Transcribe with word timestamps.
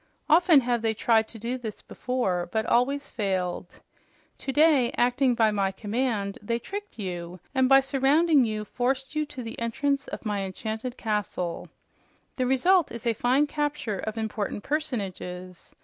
Often 0.27 0.61
have 0.61 0.81
they 0.81 0.95
tried 0.95 1.27
to 1.27 1.37
do 1.37 1.59
this 1.59 1.83
before, 1.83 2.49
but 2.51 2.65
always 2.65 3.07
failed. 3.07 3.79
Today, 4.39 4.91
acting 4.97 5.35
by 5.35 5.51
my 5.51 5.71
command, 5.71 6.39
they 6.41 6.57
tricked 6.57 6.97
you, 6.97 7.39
and 7.53 7.69
by 7.69 7.81
surrounding 7.81 8.43
you 8.43 8.65
forced 8.65 9.13
you 9.15 9.27
to 9.27 9.43
the 9.43 9.59
entrance 9.59 10.07
of 10.07 10.25
my 10.25 10.41
enchanted 10.41 10.97
castle. 10.97 11.67
The 12.37 12.47
result 12.47 12.91
is 12.91 13.05
a 13.05 13.13
fine 13.13 13.45
capture 13.45 13.99
of 13.99 14.17
important 14.17 14.63
personages. 14.63 15.75